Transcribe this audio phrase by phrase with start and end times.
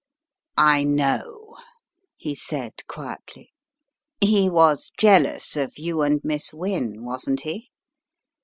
[0.57, 1.57] "I know,"
[2.17, 3.53] he said, quietly,
[4.19, 7.69] "he was jealous of you and Miss Wynne, wasn't he?